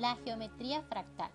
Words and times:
La 0.00 0.16
geometría 0.24 0.80
fractal. 0.80 1.30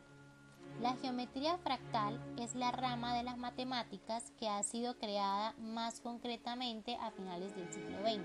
La 0.82 0.96
geometría 0.96 1.56
fractal 1.60 2.20
es 2.40 2.56
la 2.56 2.72
rama 2.72 3.16
de 3.16 3.22
las 3.22 3.38
matemáticas 3.38 4.34
que 4.40 4.50
ha 4.50 4.64
sido 4.64 4.98
creada 4.98 5.54
más 5.60 6.02
concretamente 6.02 6.98
a 7.00 7.12
finales 7.12 7.56
del 7.56 7.72
siglo 7.72 8.00
XX. 8.00 8.24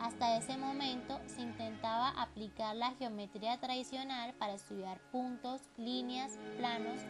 Hasta 0.00 0.36
ese 0.36 0.58
momento 0.58 1.18
se 1.24 1.40
intentaba 1.40 2.10
aplicar 2.10 2.76
la 2.76 2.90
geometría 2.96 3.58
tradicional 3.58 4.34
para 4.34 4.52
estudiar 4.52 5.00
puntos, 5.12 5.62
líneas, 5.78 6.38
planos 6.58 7.00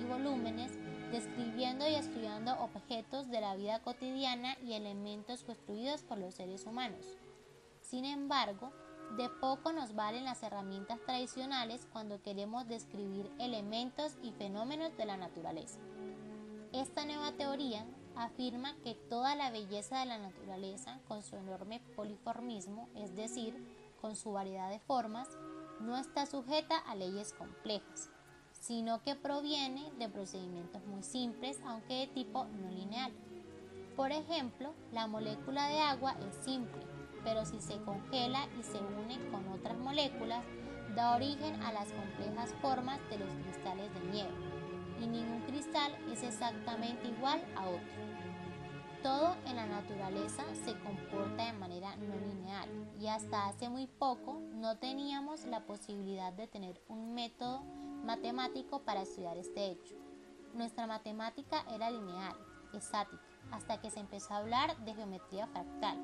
y 0.00 0.04
volúmenes, 0.04 0.72
describiendo 1.10 1.86
y 1.86 1.96
estudiando 1.96 2.58
objetos 2.58 3.28
de 3.28 3.42
la 3.42 3.54
vida 3.54 3.82
cotidiana 3.82 4.56
y 4.64 4.72
elementos 4.72 5.44
construidos 5.44 6.04
por 6.04 6.16
los 6.16 6.36
seres 6.36 6.64
humanos. 6.64 7.18
Sin 7.82 8.06
embargo, 8.06 8.72
de 9.16 9.28
poco 9.28 9.72
nos 9.72 9.94
valen 9.94 10.24
las 10.24 10.42
herramientas 10.42 10.98
tradicionales 11.04 11.86
cuando 11.92 12.22
queremos 12.22 12.66
describir 12.66 13.30
elementos 13.38 14.16
y 14.22 14.32
fenómenos 14.32 14.96
de 14.96 15.04
la 15.04 15.16
naturaleza. 15.16 15.78
Esta 16.72 17.04
nueva 17.04 17.32
teoría 17.32 17.84
afirma 18.16 18.74
que 18.82 18.94
toda 18.94 19.34
la 19.34 19.50
belleza 19.50 20.00
de 20.00 20.06
la 20.06 20.18
naturaleza, 20.18 20.98
con 21.08 21.22
su 21.22 21.36
enorme 21.36 21.80
poliformismo, 21.94 22.88
es 22.94 23.14
decir, 23.14 23.54
con 24.00 24.16
su 24.16 24.32
variedad 24.32 24.70
de 24.70 24.80
formas, 24.80 25.28
no 25.80 25.98
está 25.98 26.24
sujeta 26.24 26.78
a 26.78 26.94
leyes 26.94 27.34
complejas, 27.34 28.08
sino 28.52 29.02
que 29.02 29.14
proviene 29.14 29.92
de 29.98 30.08
procedimientos 30.08 30.84
muy 30.86 31.02
simples, 31.02 31.60
aunque 31.66 31.94
de 31.94 32.06
tipo 32.08 32.44
no 32.44 32.70
lineal. 32.70 33.12
Por 33.94 34.10
ejemplo, 34.10 34.72
la 34.92 35.06
molécula 35.06 35.68
de 35.68 35.80
agua 35.80 36.16
es 36.26 36.34
simple, 36.44 36.91
pero 37.24 37.44
si 37.44 37.60
se 37.60 37.80
congela 37.82 38.46
y 38.58 38.62
se 38.62 38.78
une 38.78 39.18
con 39.30 39.48
otras 39.48 39.78
moléculas, 39.78 40.44
da 40.94 41.16
origen 41.16 41.60
a 41.62 41.72
las 41.72 41.90
complejas 41.92 42.54
formas 42.60 43.00
de 43.08 43.18
los 43.18 43.28
cristales 43.44 43.92
de 43.94 44.00
nieve, 44.12 44.34
y 45.00 45.06
ningún 45.06 45.40
cristal 45.42 45.96
es 46.10 46.22
exactamente 46.22 47.08
igual 47.08 47.42
a 47.56 47.68
otro. 47.68 48.12
Todo 49.02 49.34
en 49.46 49.56
la 49.56 49.66
naturaleza 49.66 50.44
se 50.64 50.78
comporta 50.78 51.46
de 51.46 51.52
manera 51.54 51.96
no 51.96 52.14
lineal 52.14 52.68
y 53.00 53.08
hasta 53.08 53.48
hace 53.48 53.68
muy 53.68 53.88
poco 53.88 54.40
no 54.54 54.76
teníamos 54.78 55.44
la 55.46 55.66
posibilidad 55.66 56.32
de 56.32 56.46
tener 56.46 56.80
un 56.88 57.12
método 57.12 57.62
matemático 58.04 58.82
para 58.82 59.02
estudiar 59.02 59.36
este 59.38 59.72
hecho. 59.72 59.96
Nuestra 60.54 60.86
matemática 60.86 61.64
era 61.74 61.90
lineal, 61.90 62.36
estática, 62.74 63.22
hasta 63.50 63.80
que 63.80 63.90
se 63.90 63.98
empezó 63.98 64.34
a 64.34 64.38
hablar 64.38 64.76
de 64.84 64.94
geometría 64.94 65.48
fractal 65.48 65.98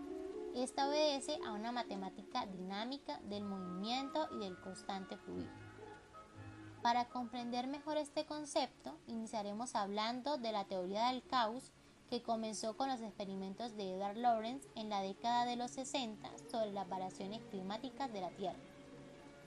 esta 0.63 0.89
obedece 0.89 1.39
a 1.47 1.53
una 1.53 1.73
matemática 1.73 2.47
dinámica 2.47 3.21
del 3.25 3.45
movimiento 3.45 4.29
y 4.33 4.39
del 4.39 4.61
constante 4.61 5.17
fluir. 5.17 5.49
Para 6.83 7.09
comprender 7.09 7.67
mejor 7.67 7.97
este 7.97 8.25
concepto, 8.25 8.99
iniciaremos 9.07 9.75
hablando 9.75 10.37
de 10.37 10.53
la 10.53 10.65
teoría 10.65 11.09
del 11.09 11.23
caos 11.23 11.73
que 12.09 12.23
comenzó 12.23 12.77
con 12.77 12.89
los 12.89 13.01
experimentos 13.01 13.77
de 13.77 13.95
Edward 13.95 14.17
Lorenz 14.17 14.67
en 14.75 14.89
la 14.89 15.03
década 15.03 15.45
de 15.45 15.57
los 15.57 15.71
60 15.73 16.29
sobre 16.51 16.73
las 16.73 16.89
variaciones 16.89 17.43
climáticas 17.51 18.13
de 18.13 18.21
la 18.21 18.31
Tierra. 18.31 18.59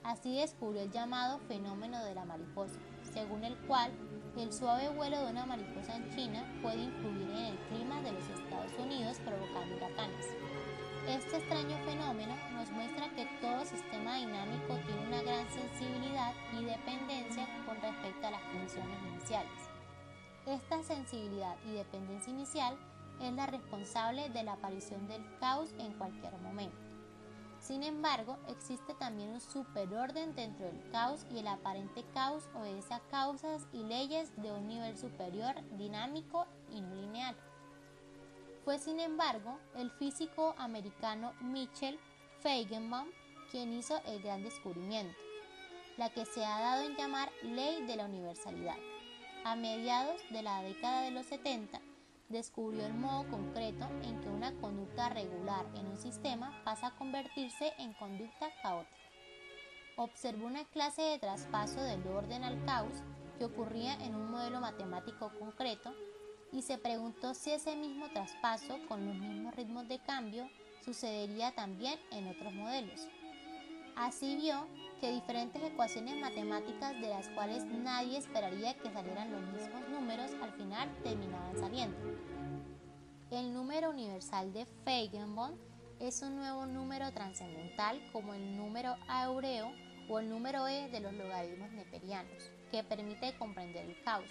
Así 0.04 0.36
descubrió 0.36 0.82
el 0.82 0.90
llamado 0.90 1.38
fenómeno 1.40 2.04
de 2.04 2.14
la 2.14 2.24
mariposa, 2.24 2.78
según 3.12 3.44
el 3.44 3.56
cual 3.66 3.92
el 4.36 4.52
suave 4.52 4.88
vuelo 4.88 5.18
de 5.18 5.30
una 5.30 5.46
mariposa 5.46 5.96
en 5.96 6.10
China 6.14 6.44
puede 6.62 6.82
influir 6.82 7.30
en 7.30 7.44
el 7.44 7.58
clima 7.68 8.00
de 8.02 8.12
los 8.12 8.28
Estados 8.28 8.72
Unidos 8.78 9.18
provocando 9.24 9.76
huracanes. 9.76 10.26
Este 11.08 11.36
extraño 11.36 11.76
fenómeno 11.84 12.32
nos 12.52 12.70
muestra 12.70 13.08
que 13.16 13.26
todo 13.40 13.64
sistema 13.64 14.18
dinámico 14.18 14.76
tiene 14.86 15.08
una 15.08 15.22
gran 15.22 15.50
sensibilidad 15.50 16.32
y 16.52 16.64
dependencia 16.64 17.48
con 17.66 17.80
respecto 17.80 18.28
a 18.28 18.30
las 18.30 18.42
condiciones 18.42 18.98
iniciales. 19.12 19.50
Esta 20.46 20.80
sensibilidad 20.84 21.56
y 21.66 21.72
dependencia 21.72 22.32
inicial 22.32 22.76
es 23.20 23.32
la 23.32 23.46
responsable 23.46 24.28
de 24.30 24.44
la 24.44 24.52
aparición 24.52 25.08
del 25.08 25.24
caos 25.40 25.74
en 25.78 25.92
cualquier 25.94 26.36
momento. 26.38 26.78
Sin 27.58 27.82
embargo, 27.82 28.38
existe 28.48 28.94
también 28.94 29.30
un 29.30 29.40
superorden 29.40 30.36
dentro 30.36 30.66
del 30.66 30.88
caos 30.90 31.26
y 31.32 31.38
el 31.38 31.48
aparente 31.48 32.04
caos 32.14 32.48
obedece 32.54 32.94
a 32.94 33.00
causas 33.10 33.66
y 33.72 33.82
leyes 33.82 34.32
de 34.40 34.52
un 34.52 34.68
nivel 34.68 34.96
superior, 34.96 35.56
dinámico 35.72 36.46
y 36.70 36.80
no 36.80 36.94
lineal. 36.94 37.36
Fue 38.64 38.78
sin 38.78 39.00
embargo 39.00 39.58
el 39.74 39.90
físico 39.90 40.54
americano 40.56 41.32
Michel 41.40 41.98
Feigenbaum 42.40 43.08
quien 43.50 43.72
hizo 43.72 44.00
el 44.06 44.22
gran 44.22 44.42
descubrimiento, 44.42 45.14
la 45.98 46.08
que 46.10 46.24
se 46.24 46.44
ha 46.44 46.60
dado 46.60 46.84
en 46.84 46.96
llamar 46.96 47.30
ley 47.42 47.84
de 47.84 47.96
la 47.96 48.06
universalidad. 48.06 48.76
A 49.44 49.56
mediados 49.56 50.20
de 50.30 50.42
la 50.42 50.62
década 50.62 51.02
de 51.02 51.10
los 51.10 51.26
70, 51.26 51.80
descubrió 52.28 52.86
el 52.86 52.94
modo 52.94 53.28
concreto 53.28 53.84
en 54.04 54.20
que 54.20 54.28
una 54.28 54.52
conducta 54.54 55.10
regular 55.10 55.66
en 55.74 55.88
un 55.88 55.98
sistema 55.98 56.62
pasa 56.64 56.86
a 56.88 56.96
convertirse 56.96 57.72
en 57.78 57.92
conducta 57.94 58.48
caótica. 58.62 58.96
Observó 59.96 60.46
una 60.46 60.64
clase 60.66 61.02
de 61.02 61.18
traspaso 61.18 61.82
del 61.82 62.06
orden 62.06 62.44
al 62.44 62.64
caos 62.64 63.02
que 63.38 63.44
ocurría 63.44 63.94
en 63.94 64.14
un 64.14 64.30
modelo 64.30 64.60
matemático 64.60 65.30
concreto 65.38 65.92
y 66.52 66.62
se 66.62 66.78
preguntó 66.78 67.34
si 67.34 67.50
ese 67.50 67.74
mismo 67.74 68.08
traspaso 68.10 68.78
con 68.86 69.06
los 69.06 69.16
mismos 69.16 69.54
ritmos 69.56 69.88
de 69.88 69.98
cambio 69.98 70.48
sucedería 70.84 71.52
también 71.52 71.98
en 72.10 72.28
otros 72.28 72.52
modelos. 72.52 73.08
Así 73.96 74.36
vio 74.36 74.66
que 75.00 75.12
diferentes 75.12 75.62
ecuaciones 75.62 76.20
matemáticas 76.20 76.94
de 77.00 77.08
las 77.08 77.28
cuales 77.30 77.64
nadie 77.64 78.18
esperaría 78.18 78.74
que 78.74 78.90
salieran 78.90 79.32
los 79.32 79.42
mismos 79.42 79.88
números 79.90 80.30
al 80.42 80.52
final 80.52 80.88
terminaban 81.02 81.58
saliendo. 81.58 81.96
El 83.30 83.52
número 83.52 83.90
universal 83.90 84.52
de 84.52 84.66
Feigenbaum 84.84 85.52
es 86.00 86.20
un 86.22 86.36
nuevo 86.36 86.66
número 86.66 87.10
trascendental 87.12 88.02
como 88.12 88.34
el 88.34 88.56
número 88.56 88.96
áureo 89.08 89.72
o 90.08 90.18
el 90.18 90.28
número 90.28 90.66
e 90.68 90.88
de 90.88 91.00
los 91.00 91.12
logaritmos 91.14 91.70
neperianos, 91.72 92.50
que 92.70 92.82
permite 92.82 93.36
comprender 93.38 93.86
el 93.86 94.02
caos. 94.02 94.28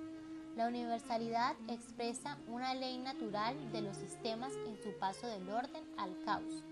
La 0.54 0.68
universalidad 0.68 1.56
expresa 1.66 2.38
una 2.46 2.72
ley 2.74 2.98
natural 2.98 3.72
de 3.72 3.82
los 3.82 3.96
sistemas 3.96 4.52
en 4.68 4.80
su 4.80 4.96
paso 4.96 5.26
del 5.26 5.50
orden 5.50 5.82
al 5.96 6.16
caos. 6.24 6.62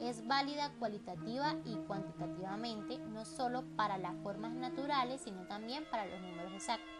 Es 0.00 0.26
válida 0.26 0.74
cualitativa 0.78 1.54
y 1.64 1.76
cuantitativamente 1.86 2.98
no 2.98 3.24
solo 3.24 3.64
para 3.74 3.96
las 3.96 4.14
formas 4.22 4.52
naturales, 4.52 5.22
sino 5.22 5.46
también 5.46 5.86
para 5.90 6.04
los 6.04 6.20
números 6.20 6.52
exactos. 6.52 6.92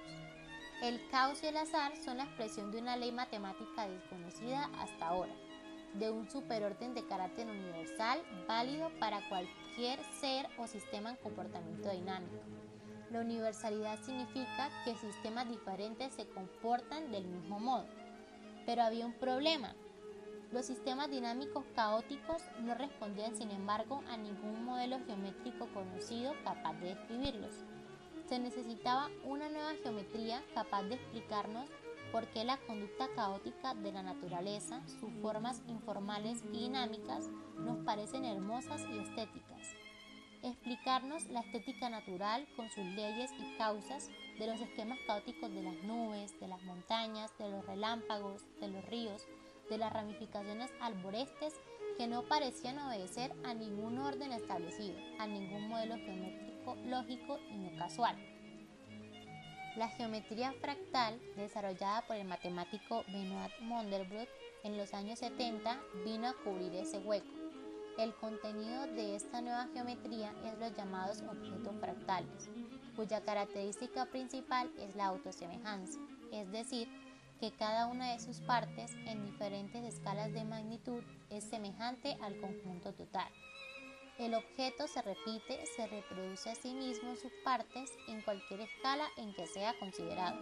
El 0.80 1.06
caos 1.10 1.42
y 1.42 1.48
el 1.48 1.58
azar 1.58 1.94
son 1.98 2.16
la 2.16 2.24
expresión 2.24 2.72
de 2.72 2.78
una 2.78 2.96
ley 2.96 3.12
matemática 3.12 3.86
desconocida 3.86 4.70
hasta 4.80 5.08
ahora 5.08 5.34
de 5.98 6.10
un 6.10 6.28
superorden 6.30 6.94
de 6.94 7.06
carácter 7.06 7.46
universal 7.46 8.20
válido 8.46 8.90
para 9.00 9.26
cualquier 9.28 9.98
ser 10.20 10.46
o 10.58 10.66
sistema 10.66 11.10
en 11.10 11.16
comportamiento 11.16 11.90
dinámico. 11.90 12.36
La 13.10 13.20
universalidad 13.20 13.98
significa 14.02 14.70
que 14.84 14.96
sistemas 14.96 15.48
diferentes 15.48 16.12
se 16.14 16.26
comportan 16.26 17.10
del 17.12 17.26
mismo 17.26 17.60
modo. 17.60 17.86
Pero 18.66 18.82
había 18.82 19.06
un 19.06 19.14
problema. 19.14 19.74
Los 20.52 20.66
sistemas 20.66 21.10
dinámicos 21.10 21.64
caóticos 21.74 22.42
no 22.62 22.74
respondían, 22.74 23.36
sin 23.36 23.50
embargo, 23.50 24.02
a 24.08 24.16
ningún 24.16 24.64
modelo 24.64 24.98
geométrico 25.06 25.66
conocido 25.72 26.34
capaz 26.44 26.74
de 26.74 26.94
describirlos. 26.94 27.52
Se 28.28 28.38
necesitaba 28.38 29.08
una 29.24 29.48
nueva 29.48 29.74
geometría 29.82 30.42
capaz 30.54 30.82
de 30.84 30.96
explicarnos 30.96 31.70
por 32.12 32.26
qué 32.28 32.44
la 32.44 32.56
conducta 32.58 33.08
caótica 33.14 33.74
de 33.74 33.92
la 33.92 34.02
naturaleza, 34.02 34.82
sus 35.00 35.12
formas 35.22 35.62
informales 35.68 36.42
y 36.52 36.58
dinámicas, 36.58 37.28
nos 37.58 37.78
parecen 37.84 38.24
hermosas 38.24 38.82
y 38.90 38.98
estéticas. 38.98 39.74
Explicarnos 40.42 41.24
la 41.26 41.40
estética 41.40 41.88
natural 41.88 42.46
con 42.56 42.70
sus 42.70 42.84
leyes 42.84 43.30
y 43.38 43.56
causas 43.58 44.10
de 44.38 44.46
los 44.46 44.60
esquemas 44.60 44.98
caóticos 45.06 45.52
de 45.52 45.62
las 45.62 45.82
nubes, 45.84 46.38
de 46.38 46.48
las 46.48 46.62
montañas, 46.62 47.36
de 47.38 47.50
los 47.50 47.66
relámpagos, 47.66 48.42
de 48.60 48.68
los 48.68 48.84
ríos, 48.84 49.26
de 49.70 49.78
las 49.78 49.92
ramificaciones 49.92 50.70
arborestes 50.80 51.54
que 51.98 52.06
no 52.06 52.22
parecían 52.22 52.78
obedecer 52.78 53.32
a 53.44 53.54
ningún 53.54 53.98
orden 53.98 54.32
establecido, 54.32 54.96
a 55.18 55.26
ningún 55.26 55.68
modelo 55.68 55.96
geométrico 55.96 56.76
lógico 56.84 57.38
y 57.50 57.58
no 57.58 57.76
casual. 57.78 58.35
La 59.76 59.88
geometría 59.88 60.54
fractal, 60.54 61.20
desarrollada 61.36 62.00
por 62.06 62.16
el 62.16 62.26
matemático 62.26 63.04
Benoit 63.08 63.52
Mandelbrot 63.60 64.28
en 64.64 64.78
los 64.78 64.94
años 64.94 65.18
70, 65.18 65.78
vino 66.02 66.28
a 66.28 66.34
cubrir 66.44 66.74
ese 66.74 66.96
hueco. 66.98 67.28
El 67.98 68.14
contenido 68.14 68.86
de 68.86 69.16
esta 69.16 69.42
nueva 69.42 69.68
geometría 69.74 70.32
es 70.46 70.58
los 70.58 70.74
llamados 70.74 71.20
objetos 71.20 71.74
fractales, 71.78 72.48
cuya 72.96 73.20
característica 73.20 74.06
principal 74.06 74.70
es 74.78 74.96
la 74.96 75.06
autosemejanza, 75.06 76.00
es 76.32 76.50
decir, 76.50 76.88
que 77.38 77.52
cada 77.52 77.86
una 77.86 78.12
de 78.12 78.18
sus 78.18 78.40
partes 78.40 78.94
en 79.06 79.26
diferentes 79.26 79.84
escalas 79.84 80.32
de 80.32 80.44
magnitud 80.44 81.02
es 81.28 81.44
semejante 81.44 82.16
al 82.22 82.40
conjunto 82.40 82.94
total. 82.94 83.28
El 84.18 84.32
objeto 84.32 84.88
se 84.88 85.02
repite, 85.02 85.66
se 85.66 85.86
reproduce 85.88 86.48
a 86.48 86.54
sí 86.54 86.72
mismo 86.72 87.10
en 87.10 87.18
sus 87.18 87.32
partes 87.44 87.92
en 88.08 88.22
cualquier 88.22 88.60
escala 88.60 89.04
en 89.18 89.34
que 89.34 89.46
sea 89.46 89.78
considerado. 89.78 90.38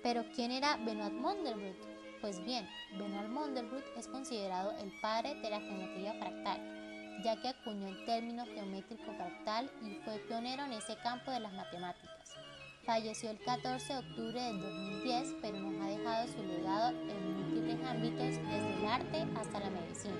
Pero 0.00 0.24
¿quién 0.36 0.52
era 0.52 0.76
Benoit 0.76 1.12
Mandelbrot? 1.12 1.76
Pues 2.20 2.44
bien, 2.44 2.68
Benoit 2.92 3.28
Mandelbrot 3.28 3.84
es 3.96 4.06
considerado 4.06 4.70
el 4.78 4.92
padre 5.00 5.34
de 5.34 5.50
la 5.50 5.60
geometría 5.60 6.14
fractal, 6.14 7.20
ya 7.24 7.42
que 7.42 7.48
acuñó 7.48 7.88
el 7.88 8.04
término 8.04 8.46
geométrico 8.46 9.12
fractal 9.12 9.68
y 9.82 9.96
fue 10.04 10.18
pionero 10.28 10.64
en 10.64 10.74
ese 10.74 10.96
campo 11.02 11.32
de 11.32 11.40
las 11.40 11.52
matemáticas. 11.52 12.36
Falleció 12.86 13.30
el 13.30 13.40
14 13.40 13.92
de 13.92 13.98
octubre 13.98 14.40
del 14.40 14.60
2010, 14.60 15.34
pero 15.42 15.58
nos 15.58 15.84
ha 15.84 15.88
dejado 15.88 16.28
su 16.28 16.42
legado 16.44 16.90
en 16.90 17.42
múltiples 17.42 17.88
ámbitos, 17.88 18.20
desde 18.20 18.74
el 18.78 18.86
arte 18.86 19.26
hasta 19.36 19.58
la 19.58 19.70
medicina. 19.70 20.14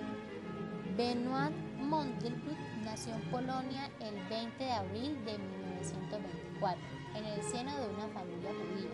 Benoit 0.96 1.71
Mandelbrot 1.82 2.58
nació 2.84 3.14
en 3.14 3.23
Polonia 3.31 3.90
el 4.00 4.14
20 4.29 4.64
de 4.64 4.73
abril 4.73 5.25
de 5.25 5.38
1924, 5.38 6.81
en 7.17 7.25
el 7.25 7.43
seno 7.43 7.76
de 7.76 7.88
una 7.94 8.08
familia 8.08 8.50
judía. 8.50 8.90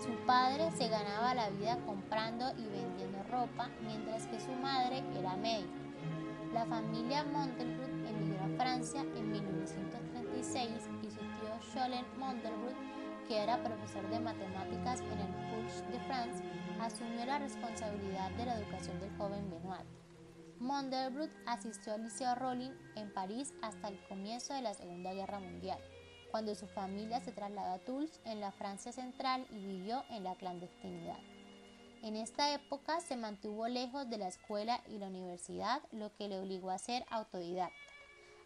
Su 0.00 0.10
padre 0.26 0.70
se 0.72 0.88
ganaba 0.88 1.34
la 1.34 1.50
vida 1.50 1.78
comprando 1.86 2.52
y 2.58 2.66
vendiendo 2.66 3.22
ropa, 3.30 3.68
mientras 3.82 4.26
que 4.26 4.38
su 4.38 4.52
madre 4.52 5.02
era 5.18 5.36
médica. 5.36 5.80
La 6.52 6.64
familia 6.66 7.24
Mandelbrot 7.24 7.90
emigró 8.08 8.44
a 8.44 8.56
Francia 8.56 9.00
en 9.00 9.32
1936 9.32 10.70
y 11.02 11.10
su 11.10 11.18
tío 11.18 11.72
Scholen 11.72 12.04
Mandelbrot 12.18 12.96
que 13.26 13.42
era 13.42 13.62
profesor 13.62 14.08
de 14.08 14.20
matemáticas 14.20 15.00
en 15.00 15.18
el 15.18 15.34
Collège 15.50 15.82
de 15.90 16.00
France, 16.06 16.44
asumió 16.80 17.24
la 17.26 17.38
responsabilidad 17.38 18.30
de 18.32 18.46
la 18.46 18.58
educación 18.58 19.00
del 19.00 19.10
joven 19.16 19.50
Benoit. 19.50 20.05
Mandelbrot 20.60 21.30
asistió 21.44 21.92
al 21.92 22.04
Liceo 22.04 22.34
Rollin 22.34 22.72
en 22.96 23.12
París 23.12 23.52
hasta 23.62 23.88
el 23.88 24.02
comienzo 24.08 24.54
de 24.54 24.62
la 24.62 24.74
Segunda 24.74 25.12
Guerra 25.12 25.38
Mundial, 25.38 25.78
cuando 26.30 26.54
su 26.54 26.66
familia 26.66 27.20
se 27.20 27.32
trasladó 27.32 27.74
a 27.74 27.78
Tours 27.78 28.20
en 28.24 28.40
la 28.40 28.52
Francia 28.52 28.92
central 28.92 29.46
y 29.50 29.58
vivió 29.58 30.04
en 30.10 30.24
la 30.24 30.34
clandestinidad. 30.34 31.18
En 32.02 32.16
esta 32.16 32.54
época 32.54 33.00
se 33.00 33.16
mantuvo 33.16 33.68
lejos 33.68 34.08
de 34.08 34.18
la 34.18 34.28
escuela 34.28 34.80
y 34.88 34.98
la 34.98 35.08
universidad, 35.08 35.82
lo 35.92 36.14
que 36.14 36.28
le 36.28 36.38
obligó 36.38 36.70
a 36.70 36.78
ser 36.78 37.04
autodidacta. 37.10 37.76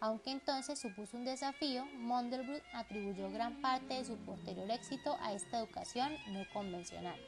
Aunque 0.00 0.30
entonces 0.30 0.78
supuso 0.78 1.16
un 1.16 1.24
desafío, 1.24 1.84
Mandelbrot 1.94 2.62
atribuyó 2.72 3.30
gran 3.30 3.60
parte 3.60 3.94
de 3.94 4.04
su 4.04 4.16
posterior 4.16 4.70
éxito 4.70 5.16
a 5.20 5.34
esta 5.34 5.58
educación 5.58 6.12
no 6.32 6.44
convencional. 6.52 7.18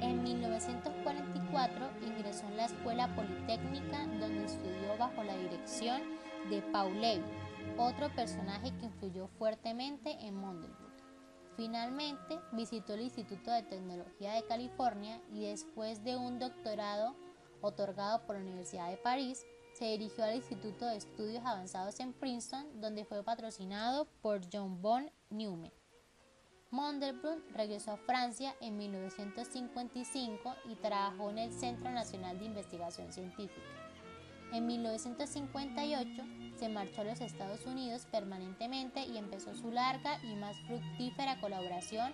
En 0.00 0.20
1944 1.50 2.06
ingresó 2.06 2.46
en 2.46 2.56
la 2.56 2.64
Escuela 2.66 3.14
Politécnica 3.16 4.06
donde 4.20 4.44
estudió 4.44 4.96
bajo 4.98 5.22
la 5.24 5.36
dirección 5.36 6.00
de 6.48 6.62
Paul 6.62 7.00
Levy, 7.00 7.24
otro 7.76 8.08
personaje 8.14 8.72
que 8.78 8.86
influyó 8.86 9.26
fuertemente 9.38 10.12
en 10.20 10.40
Mandelbrot. 10.40 10.90
Finalmente 11.56 12.38
visitó 12.52 12.94
el 12.94 13.02
Instituto 13.02 13.50
de 13.50 13.64
Tecnología 13.64 14.34
de 14.34 14.44
California 14.46 15.20
y 15.32 15.46
después 15.46 16.04
de 16.04 16.16
un 16.16 16.38
doctorado 16.38 17.16
otorgado 17.60 18.24
por 18.26 18.36
la 18.36 18.42
Universidad 18.42 18.88
de 18.88 18.96
París, 18.96 19.44
se 19.74 19.86
dirigió 19.86 20.24
al 20.24 20.36
Instituto 20.36 20.86
de 20.86 20.96
Estudios 20.96 21.44
Avanzados 21.44 21.98
en 22.00 22.12
Princeton, 22.12 22.80
donde 22.80 23.04
fue 23.04 23.22
patrocinado 23.22 24.06
por 24.22 24.40
John 24.52 24.80
von 24.80 25.10
Neumann. 25.30 25.79
Mandelbrot 26.70 27.42
regresó 27.52 27.92
a 27.92 27.96
Francia 27.96 28.54
en 28.60 28.76
1955 28.76 30.54
y 30.70 30.76
trabajó 30.76 31.30
en 31.30 31.38
el 31.38 31.52
Centro 31.52 31.90
Nacional 31.90 32.38
de 32.38 32.44
Investigación 32.44 33.12
Científica. 33.12 33.60
En 34.52 34.66
1958 34.66 36.22
se 36.56 36.68
marchó 36.68 37.00
a 37.00 37.04
los 37.04 37.20
Estados 37.20 37.66
Unidos 37.66 38.06
permanentemente 38.10 39.04
y 39.04 39.16
empezó 39.16 39.54
su 39.54 39.72
larga 39.72 40.22
y 40.22 40.34
más 40.36 40.56
fructífera 40.66 41.40
colaboración 41.40 42.12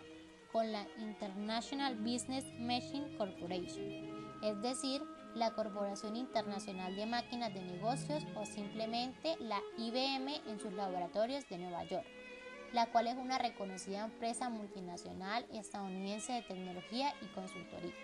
con 0.52 0.72
la 0.72 0.86
International 0.98 1.94
Business 1.96 2.44
Machine 2.58 3.16
Corporation, 3.18 3.84
es 4.42 4.62
decir, 4.62 5.02
la 5.34 5.52
Corporación 5.52 6.16
Internacional 6.16 6.96
de 6.96 7.04
Máquinas 7.04 7.52
de 7.52 7.60
Negocios 7.60 8.24
o 8.34 8.46
simplemente 8.46 9.36
la 9.38 9.60
IBM 9.76 10.40
en 10.46 10.58
sus 10.58 10.72
laboratorios 10.72 11.46
de 11.50 11.58
Nueva 11.58 11.84
York, 11.84 12.06
la 12.76 12.84
cual 12.84 13.06
es 13.06 13.16
una 13.16 13.38
reconocida 13.38 14.04
empresa 14.04 14.50
multinacional 14.50 15.46
estadounidense 15.50 16.34
de 16.34 16.42
tecnología 16.42 17.14
y 17.22 17.26
consultoría. 17.28 17.94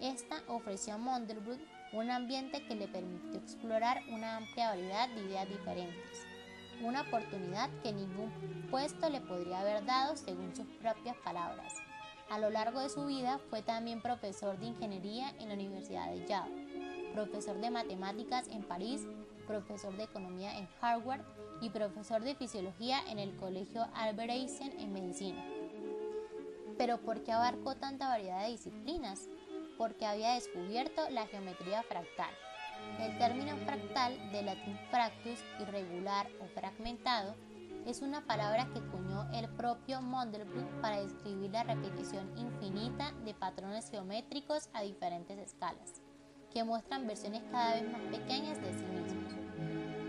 Esta 0.00 0.36
ofreció 0.48 0.94
a 0.94 0.96
Mandelbrot 0.96 1.60
un 1.92 2.10
ambiente 2.10 2.64
que 2.64 2.76
le 2.76 2.88
permitió 2.88 3.38
explorar 3.38 4.00
una 4.08 4.38
amplia 4.38 4.70
variedad 4.70 5.06
de 5.10 5.20
ideas 5.20 5.46
diferentes, 5.50 6.26
una 6.82 7.02
oportunidad 7.02 7.68
que 7.82 7.92
ningún 7.92 8.32
puesto 8.70 9.10
le 9.10 9.20
podría 9.20 9.60
haber 9.60 9.84
dado 9.84 10.16
según 10.16 10.56
sus 10.56 10.66
propias 10.80 11.18
palabras. 11.18 11.74
A 12.30 12.38
lo 12.38 12.48
largo 12.48 12.80
de 12.80 12.88
su 12.88 13.04
vida 13.04 13.38
fue 13.50 13.60
también 13.60 14.00
profesor 14.00 14.58
de 14.58 14.68
ingeniería 14.68 15.34
en 15.40 15.48
la 15.48 15.54
Universidad 15.56 16.10
de 16.10 16.26
Yale, 16.26 17.12
profesor 17.12 17.60
de 17.60 17.68
matemáticas 17.68 18.48
en 18.48 18.62
París, 18.62 19.02
profesor 19.50 19.96
de 19.96 20.04
economía 20.04 20.56
en 20.56 20.68
Harvard 20.80 21.22
y 21.60 21.70
profesor 21.70 22.22
de 22.22 22.36
fisiología 22.36 23.00
en 23.08 23.18
el 23.18 23.34
Colegio 23.36 23.84
Albert 23.94 24.30
Einstein 24.30 24.78
en 24.78 24.92
medicina. 24.92 25.44
Pero 26.78 26.98
¿por 26.98 27.24
qué 27.24 27.32
abarcó 27.32 27.74
tanta 27.74 28.08
variedad 28.08 28.44
de 28.44 28.52
disciplinas? 28.52 29.28
Porque 29.76 30.06
había 30.06 30.34
descubierto 30.34 31.10
la 31.10 31.26
geometría 31.26 31.82
fractal. 31.82 32.30
El 33.00 33.18
término 33.18 33.56
fractal, 33.56 34.30
de 34.30 34.42
latín 34.42 34.78
fractus, 34.90 35.38
irregular 35.58 36.28
o 36.40 36.46
fragmentado, 36.46 37.34
es 37.86 38.02
una 38.02 38.24
palabra 38.26 38.68
que 38.72 38.80
cuñó 38.80 39.28
el 39.32 39.48
propio 39.48 40.00
Mandelbrot 40.00 40.80
para 40.80 41.02
describir 41.02 41.50
la 41.50 41.64
repetición 41.64 42.30
infinita 42.38 43.12
de 43.24 43.34
patrones 43.34 43.90
geométricos 43.90 44.68
a 44.74 44.82
diferentes 44.82 45.38
escalas, 45.38 46.00
que 46.52 46.62
muestran 46.62 47.06
versiones 47.06 47.42
cada 47.50 47.74
vez 47.74 47.90
más 47.90 48.02
pequeñas 48.02 48.60
de 48.60 48.72
sí 48.74 48.84
mismos. 48.84 49.39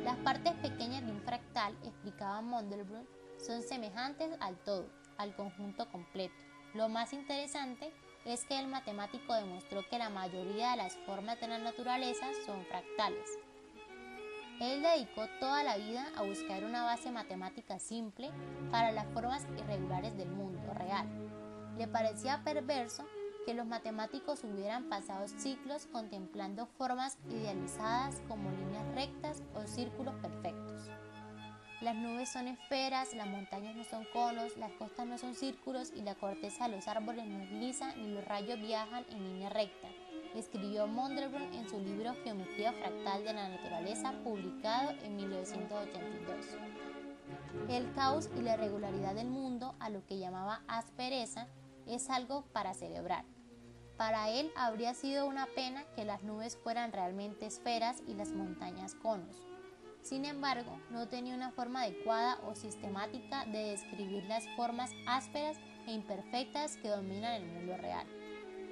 Las 0.04 0.18
partes 0.18 0.54
pequeñas 0.56 1.06
de 1.06 1.12
un 1.12 1.22
fractal, 1.22 1.76
explicaba 1.84 2.42
Mandelbrot, 2.42 3.08
son 3.38 3.62
semejantes 3.62 4.30
al 4.40 4.58
todo, 4.58 4.88
al 5.18 5.36
conjunto 5.36 5.90
completo. 5.92 6.36
Lo 6.74 6.90
más 6.90 7.14
interesante 7.14 7.92
es 8.26 8.46
que 8.46 8.60
el 8.60 8.68
matemático 8.68 9.34
demostró 9.34 9.82
que 9.90 9.98
la 9.98 10.10
mayoría 10.10 10.72
de 10.72 10.78
las 10.78 10.96
formas 11.06 11.40
de 11.40 11.48
la 11.48 11.58
naturaleza 11.58 12.28
son 12.46 12.66
fractales, 12.66 13.40
él 14.62 14.84
dedicó 14.84 15.28
toda 15.40 15.64
la 15.64 15.76
vida 15.78 16.06
a 16.16 16.22
buscar 16.22 16.64
una 16.64 16.84
base 16.84 17.10
matemática 17.10 17.80
simple 17.80 18.30
para 18.70 18.92
las 18.92 19.08
formas 19.08 19.44
irregulares 19.58 20.16
del 20.16 20.30
mundo 20.30 20.72
real. 20.76 21.08
Le 21.80 21.88
parecía 21.88 22.44
perverso 22.44 23.04
que 23.46 23.54
los 23.54 23.66
matemáticos 23.66 24.44
hubieran 24.44 24.90
pasado 24.90 25.28
ciclos 25.28 25.88
contemplando 25.92 26.68
formas 26.78 27.18
idealizadas 27.30 28.22
como 28.28 28.52
líneas 28.52 28.96
rectas 28.96 29.44
o 29.56 29.66
círculos 29.68 30.16
perfectos. 30.16 30.90
Las 31.82 31.96
nubes 31.96 32.32
son 32.32 32.48
esferas, 32.48 33.14
las 33.16 33.28
montañas 33.28 33.76
no 33.76 33.84
son 33.84 34.06
conos, 34.14 34.56
las 34.58 34.72
costas 34.74 35.08
no 35.08 35.18
son 35.18 35.34
círculos 35.34 35.92
y 35.96 36.02
la 36.02 36.16
corteza 36.16 36.68
de 36.68 36.76
los 36.76 36.88
árboles 36.88 37.26
no 37.26 37.40
es 37.42 37.52
lisa 37.52 37.96
ni 37.96 38.14
los 38.14 38.24
rayos 38.26 38.60
viajan 38.60 39.06
en 39.10 39.24
línea 39.24 39.50
recta 39.50 39.88
escribió 40.36 40.88
Mandelbrot 40.88 41.54
en 41.54 41.70
su 41.70 41.80
libro 41.80 42.14
Geometría 42.24 42.72
Fractal 42.74 43.24
de 43.24 43.34
la 43.34 43.50
Naturaleza, 43.50 44.14
publicado 44.24 44.92
en 45.04 45.16
1982. 45.16 46.46
El 47.70 47.92
caos 47.94 48.30
y 48.38 48.42
la 48.42 48.56
irregularidad 48.56 49.16
del 49.16 49.28
mundo, 49.28 49.76
a 49.80 49.90
lo 49.90 50.06
que 50.06 50.20
llamaba 50.20 50.62
aspereza, 50.68 51.48
es 51.96 52.10
algo 52.10 52.44
para 52.54 52.74
celebrar. 52.74 53.26
Para 53.98 54.30
él 54.30 54.52
habría 54.56 54.94
sido 54.94 55.28
una 55.28 55.46
pena 55.48 55.84
que 55.96 56.06
las 56.06 56.24
nubes 56.24 56.58
fueran 56.58 56.92
realmente 56.92 57.46
esferas 57.46 58.02
y 58.08 58.14
las 58.14 58.30
montañas 58.30 58.96
conos. 58.96 59.46
Sin 60.02 60.26
embargo, 60.26 60.80
no 60.90 61.08
tenía 61.08 61.36
una 61.36 61.52
forma 61.52 61.84
adecuada 61.84 62.40
o 62.48 62.56
sistemática 62.56 63.46
de 63.46 63.72
describir 63.72 64.24
las 64.26 64.44
formas 64.56 64.92
ásperas 65.06 65.58
e 65.86 65.94
imperfectas 65.94 66.78
que 66.78 66.90
dominan 66.90 67.34
el 67.34 67.46
mundo 67.46 67.78
real 67.78 68.08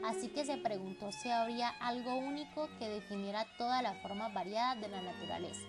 así 0.04 0.30
que 0.30 0.46
se 0.46 0.58
preguntó 0.58 1.12
si 1.12 1.30
habría 1.30 1.70
algo 1.70 2.16
único 2.16 2.70
que 2.80 2.88
definiera 2.88 3.46
todas 3.58 3.84
las 3.84 3.98
formas 4.02 4.34
variadas 4.34 4.80
de 4.82 4.88
la 4.88 5.02
naturaleza. 5.02 5.68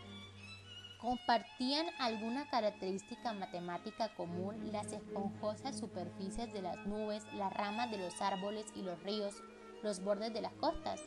¿Compartían 1.01 1.87
alguna 1.99 2.47
característica 2.51 3.33
matemática 3.33 4.15
común 4.17 4.71
las 4.71 4.93
esponjosas 4.93 5.79
superficies 5.79 6.53
de 6.53 6.61
las 6.61 6.87
nubes, 6.87 7.25
las 7.33 7.51
ramas 7.55 7.91
de 7.91 7.97
los 7.97 8.21
árboles 8.21 8.67
y 8.75 8.83
los 8.83 9.03
ríos, 9.03 9.43
los 9.83 10.05
bordes 10.05 10.35
de 10.35 10.43
las 10.43 10.53
costas? 10.53 11.01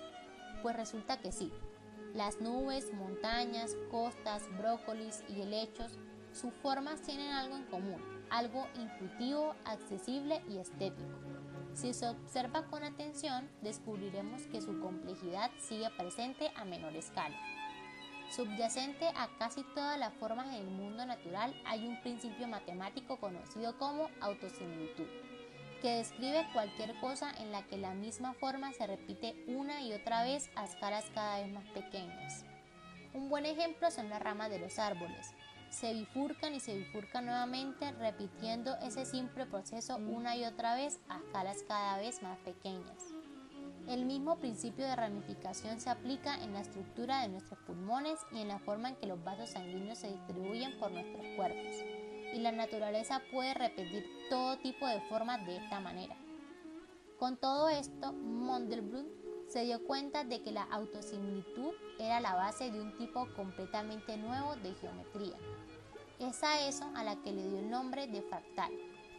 Pues 0.63 0.75
resulta 0.75 1.19
que 1.19 1.31
sí. 1.31 1.53
Las 2.15 2.41
nubes, 2.41 2.91
montañas, 2.91 3.75
costas, 3.91 4.41
brócolis 4.57 5.23
y 5.29 5.41
helechos, 5.41 5.99
sus 6.31 6.51
formas 6.63 7.03
tienen 7.03 7.29
algo 7.29 7.55
en 7.55 7.65
común, 7.65 8.01
algo 8.31 8.65
intuitivo, 8.73 9.53
accesible 9.63 10.41
y 10.49 10.57
estético 10.57 11.19
Si 11.75 11.93
se 11.93 12.07
observa 12.07 12.65
con 12.65 12.83
atención, 12.83 13.47
descubriremos 13.61 14.47
que 14.47 14.59
su 14.59 14.79
complejidad 14.79 15.51
sigue 15.59 15.91
presente 15.91 16.51
a 16.55 16.65
menor 16.65 16.95
escala. 16.95 17.37
Subyacente 18.35 19.05
a 19.15 19.29
casi 19.37 19.61
todas 19.75 19.99
las 19.99 20.11
formas 20.15 20.47
en 20.47 20.55
el 20.55 20.65
mundo 20.65 21.05
natural 21.05 21.53
hay 21.65 21.85
un 21.87 22.01
principio 22.01 22.47
matemático 22.47 23.17
conocido 23.17 23.77
como 23.77 24.09
autosimilitud, 24.21 25.05
que 25.83 25.97
describe 25.97 26.47
cualquier 26.51 26.99
cosa 26.99 27.31
en 27.37 27.51
la 27.51 27.61
que 27.67 27.77
la 27.77 27.93
misma 27.93 28.33
forma 28.33 28.73
se 28.73 28.87
repite 28.87 29.35
una 29.45 29.83
y 29.83 29.93
otra 29.93 30.23
vez 30.23 30.49
a 30.55 30.65
escalas 30.65 31.05
cada 31.13 31.41
vez 31.41 31.53
más 31.53 31.65
pequeñas. 31.75 32.43
Un 33.13 33.29
buen 33.29 33.45
ejemplo 33.45 33.91
son 33.91 34.09
las 34.09 34.19
ramas 34.19 34.49
de 34.49 34.57
los 34.57 34.79
árboles. 34.79 35.35
Se 35.69 35.93
bifurcan 35.93 36.55
y 36.55 36.59
se 36.59 36.75
bifurcan 36.75 37.27
nuevamente 37.27 37.91
repitiendo 37.91 38.75
ese 38.77 39.05
simple 39.05 39.45
proceso 39.45 39.97
una 39.97 40.35
y 40.35 40.45
otra 40.45 40.73
vez 40.73 40.99
a 41.07 41.19
escalas 41.19 41.63
cada 41.67 41.97
vez 41.97 42.23
más 42.23 42.39
pequeñas. 42.39 43.12
El 43.87 44.05
mismo 44.05 44.37
principio 44.37 44.85
de 44.85 44.95
ramificación 44.95 45.81
se 45.81 45.89
aplica 45.89 46.41
en 46.41 46.53
la 46.53 46.61
estructura 46.61 47.21
de 47.21 47.27
nuestros 47.27 47.59
pulmones 47.59 48.17
y 48.31 48.39
en 48.39 48.47
la 48.47 48.59
forma 48.59 48.89
en 48.89 48.95
que 48.95 49.07
los 49.07 49.21
vasos 49.23 49.49
sanguíneos 49.49 49.97
se 49.97 50.07
distribuyen 50.07 50.77
por 50.79 50.91
nuestros 50.91 51.25
cuerpos. 51.35 51.75
Y 52.33 52.39
la 52.39 52.53
naturaleza 52.53 53.21
puede 53.31 53.53
repetir 53.53 54.05
todo 54.29 54.57
tipo 54.59 54.87
de 54.87 55.01
formas 55.01 55.45
de 55.45 55.57
esta 55.57 55.81
manera. 55.81 56.15
Con 57.19 57.35
todo 57.35 57.67
esto, 57.67 58.13
Mandelbrot 58.13 59.05
se 59.49 59.65
dio 59.65 59.85
cuenta 59.85 60.23
de 60.23 60.41
que 60.41 60.53
la 60.53 60.63
autosimilitud 60.63 61.73
era 61.99 62.21
la 62.21 62.35
base 62.35 62.71
de 62.71 62.79
un 62.79 62.97
tipo 62.97 63.27
completamente 63.35 64.17
nuevo 64.17 64.55
de 64.55 64.73
geometría. 64.75 65.37
Es 66.19 66.41
a 66.41 66.65
eso 66.67 66.89
a 66.95 67.03
la 67.03 67.17
que 67.17 67.33
le 67.33 67.47
dio 67.49 67.59
el 67.59 67.69
nombre 67.69 68.07
de 68.07 68.21
fractal, 68.21 68.71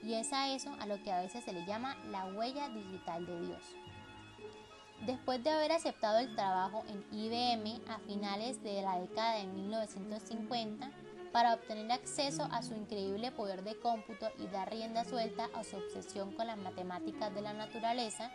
y 0.02 0.14
es 0.14 0.32
a 0.32 0.54
eso 0.54 0.74
a 0.80 0.86
lo 0.86 1.02
que 1.02 1.12
a 1.12 1.20
veces 1.20 1.44
se 1.44 1.52
le 1.52 1.66
llama 1.66 1.96
la 2.10 2.24
huella 2.32 2.68
digital 2.70 3.26
de 3.26 3.40
Dios. 3.46 3.62
Después 5.06 5.44
de 5.44 5.50
haber 5.50 5.72
aceptado 5.72 6.18
el 6.18 6.34
trabajo 6.34 6.82
en 6.88 7.04
IBM 7.12 7.82
a 7.90 7.98
finales 7.98 8.62
de 8.62 8.80
la 8.80 8.98
década 8.98 9.36
de 9.36 9.44
1950 9.44 10.90
para 11.30 11.52
obtener 11.52 11.92
acceso 11.92 12.48
a 12.50 12.62
su 12.62 12.74
increíble 12.74 13.30
poder 13.30 13.64
de 13.64 13.78
cómputo 13.80 14.30
y 14.38 14.46
dar 14.46 14.70
rienda 14.70 15.04
suelta 15.04 15.50
a 15.54 15.62
su 15.62 15.76
obsesión 15.76 16.32
con 16.32 16.46
las 16.46 16.56
matemáticas 16.56 17.34
de 17.34 17.42
la 17.42 17.52
naturaleza, 17.52 18.30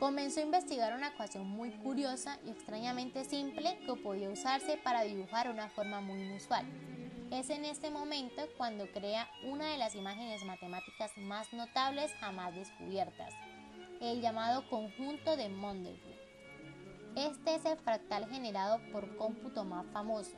comenzó 0.00 0.40
a 0.40 0.44
investigar 0.44 0.94
una 0.94 1.08
ecuación 1.10 1.46
muy 1.46 1.70
curiosa 1.70 2.40
y 2.44 2.50
extrañamente 2.50 3.24
simple 3.24 3.78
que 3.86 3.94
podía 3.94 4.30
usarse 4.30 4.78
para 4.78 5.02
dibujar 5.02 5.48
una 5.48 5.68
forma 5.68 6.00
muy 6.00 6.22
inusual. 6.22 6.66
Es 7.30 7.50
en 7.50 7.64
este 7.64 7.90
momento 7.90 8.42
cuando 8.56 8.90
crea 8.90 9.28
una 9.44 9.66
de 9.66 9.78
las 9.78 9.94
imágenes 9.94 10.42
matemáticas 10.44 11.12
más 11.18 11.52
notables 11.52 12.10
jamás 12.18 12.52
descubiertas, 12.56 13.32
el 14.00 14.22
llamado 14.22 14.66
conjunto 14.70 15.36
de 15.36 15.50
Mandelbrot. 15.50 16.18
Este 17.16 17.56
es 17.56 17.64
el 17.66 17.76
fractal 17.76 18.30
generado 18.30 18.80
por 18.92 19.14
cómputo 19.16 19.64
más 19.64 19.84
famoso, 19.92 20.36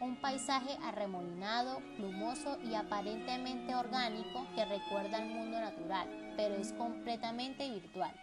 un 0.00 0.16
paisaje 0.16 0.78
arremolinado, 0.82 1.80
plumoso 1.96 2.58
y 2.62 2.74
aparentemente 2.74 3.74
orgánico 3.74 4.46
que 4.54 4.64
recuerda 4.64 5.18
al 5.18 5.28
mundo 5.28 5.60
natural, 5.60 6.32
pero 6.36 6.54
es 6.54 6.72
completamente 6.72 7.70
virtual. 7.70 8.14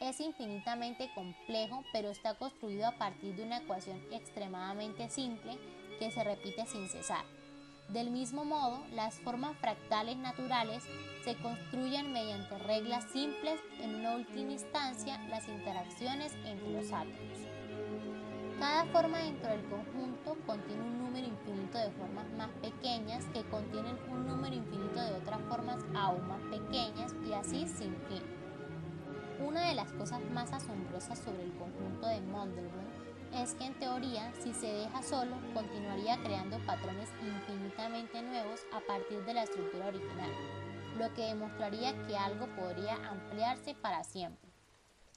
Es 0.00 0.20
infinitamente 0.20 1.10
complejo, 1.14 1.82
pero 1.92 2.10
está 2.10 2.34
construido 2.34 2.86
a 2.86 2.98
partir 2.98 3.34
de 3.34 3.44
una 3.44 3.58
ecuación 3.58 4.00
extremadamente 4.12 5.08
simple 5.10 5.58
que 5.98 6.10
se 6.12 6.22
repite 6.22 6.64
sin 6.66 6.88
cesar. 6.88 7.24
Del 7.92 8.10
mismo 8.10 8.46
modo, 8.46 8.82
las 8.94 9.20
formas 9.20 9.54
fractales 9.58 10.16
naturales 10.16 10.82
se 11.24 11.36
construyen 11.36 12.10
mediante 12.10 12.56
reglas 12.60 13.04
simples, 13.12 13.60
en 13.80 13.96
una 13.96 14.16
última 14.16 14.52
instancia, 14.52 15.18
las 15.28 15.46
interacciones 15.46 16.32
entre 16.46 16.70
los 16.70 16.90
átomos. 16.90 17.38
Cada 18.58 18.86
forma 18.86 19.18
dentro 19.18 19.50
del 19.50 19.68
conjunto 19.68 20.38
contiene 20.46 20.80
un 20.80 21.04
número 21.04 21.26
infinito 21.26 21.76
de 21.76 21.90
formas 21.90 22.30
más 22.38 22.48
pequeñas 22.62 23.26
que 23.26 23.42
contienen 23.50 23.98
un 24.10 24.26
número 24.26 24.56
infinito 24.56 24.98
de 24.98 25.12
otras 25.12 25.40
formas 25.50 25.84
aún 25.94 26.26
más 26.28 26.40
pequeñas 26.44 27.14
y 27.28 27.34
así 27.34 27.68
sin 27.68 27.94
fin. 28.08 28.22
Una 29.46 29.68
de 29.68 29.74
las 29.74 29.92
cosas 29.92 30.22
más 30.32 30.50
asombrosas 30.50 31.18
sobre 31.18 31.42
el 31.42 31.52
conjunto 31.58 32.06
de 32.06 32.22
Mandelbrot 32.22 32.91
es 33.42 33.54
que 33.54 33.64
en 33.64 33.78
teoría, 33.78 34.32
si 34.40 34.54
se 34.54 34.66
deja 34.66 35.02
solo, 35.02 35.36
continuaría 35.52 36.16
creando 36.22 36.64
patrones 36.64 37.08
infinitamente 37.20 38.22
nuevos 38.22 38.60
a 38.72 38.80
partir 38.86 39.24
de 39.24 39.34
la 39.34 39.42
estructura 39.42 39.88
original, 39.88 40.30
lo 40.96 41.12
que 41.14 41.22
demostraría 41.22 42.06
que 42.06 42.16
algo 42.16 42.46
podría 42.54 42.94
ampliarse 43.10 43.74
para 43.74 44.04
siempre. 44.04 44.48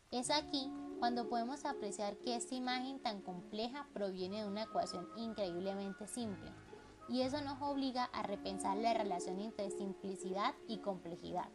Es 0.09 0.31
aquí 0.31 0.71
cuando 0.99 1.29
podemos 1.29 1.65
apreciar 1.65 2.17
que 2.17 2.35
esta 2.35 2.55
imagen 2.55 2.99
tan 2.99 3.21
compleja 3.21 3.87
proviene 3.93 4.41
de 4.41 4.47
una 4.47 4.63
ecuación 4.63 5.07
increíblemente 5.17 6.07
simple, 6.07 6.51
y 7.07 7.21
eso 7.21 7.41
nos 7.41 7.61
obliga 7.61 8.05
a 8.05 8.23
repensar 8.23 8.77
la 8.77 8.95
relación 8.95 9.39
entre 9.39 9.69
simplicidad 9.69 10.55
y 10.67 10.79
complejidad. 10.79 11.49